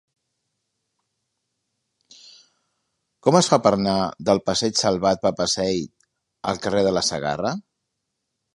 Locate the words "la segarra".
6.99-7.55